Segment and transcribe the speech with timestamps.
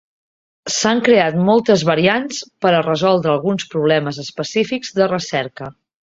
[0.75, 5.69] S'han creat moltes variants per a resoldre alguns problemes específics de recerca.